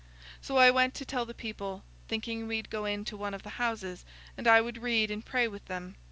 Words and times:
So 0.41 0.57
I 0.57 0.71
went 0.71 0.95
to 0.95 1.05
tell 1.05 1.27
the 1.27 1.33
people, 1.35 1.83
thinking 2.07 2.47
we'd 2.47 2.71
go 2.71 2.85
into 2.85 3.15
one 3.15 3.35
of 3.35 3.43
the 3.43 3.61
houses, 3.61 4.03
and 4.35 4.47
I 4.47 4.59
would 4.59 4.81
read 4.81 5.11
and 5.11 5.23
pray 5.23 5.47
with 5.47 5.65
them. 5.65 5.93